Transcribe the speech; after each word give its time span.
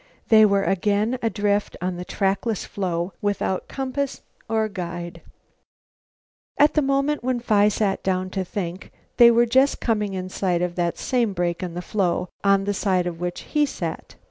They 0.29 0.47
were 0.47 0.63
again 0.63 1.19
adrift 1.21 1.77
on 1.79 1.95
the 1.97 2.03
trackless 2.03 2.65
floe 2.65 3.13
without 3.21 3.67
compass 3.67 4.21
or 4.49 4.67
guide. 4.67 5.21
At 6.57 6.73
the 6.73 6.81
moment 6.81 7.23
when 7.23 7.39
Phi 7.39 7.67
sat 7.67 8.01
down 8.01 8.31
to 8.31 8.43
think, 8.43 8.91
they 9.17 9.29
were 9.29 9.45
just 9.45 9.79
coming 9.79 10.15
in 10.15 10.27
sight 10.29 10.63
of 10.63 10.73
that 10.73 10.97
same 10.97 11.33
break 11.33 11.61
in 11.61 11.75
the 11.75 11.83
floe, 11.83 12.29
on 12.43 12.63
the 12.63 12.73
side 12.73 13.05
of 13.05 13.19
which 13.19 13.41
he 13.41 13.63
sat. 13.67 14.15